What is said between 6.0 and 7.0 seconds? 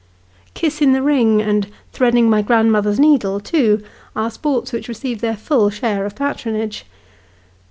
of patronage.